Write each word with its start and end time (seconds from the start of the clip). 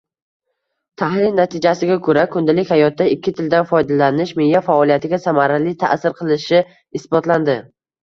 Tahlil 1.01 1.35
natijasiga 1.39 1.97
koʻra, 2.07 2.23
kundalik 2.37 2.73
hayotda 2.75 3.07
ikki 3.17 3.35
tildan 3.41 3.69
foydalanish 3.75 4.35
miya 4.43 4.65
faoliyatiga 4.73 5.23
samarali 5.29 5.79
taʼsir 5.87 6.21
qilishi 6.21 6.67
isbotlandi. 7.03 7.63